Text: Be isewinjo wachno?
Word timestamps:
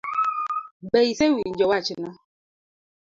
Be 0.91 0.99
isewinjo 1.11 1.65
wachno? 1.71 2.09